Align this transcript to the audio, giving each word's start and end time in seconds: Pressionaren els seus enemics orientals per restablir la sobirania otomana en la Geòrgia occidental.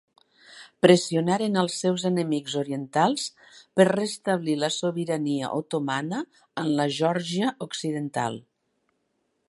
Pressionaren 0.85 1.59
els 1.63 1.75
seus 1.81 2.05
enemics 2.09 2.55
orientals 2.61 3.27
per 3.79 3.87
restablir 3.91 4.57
la 4.63 4.71
sobirania 4.77 5.53
otomana 5.59 6.23
en 6.63 6.73
la 6.81 6.89
Geòrgia 6.97 7.55
occidental. 7.69 8.41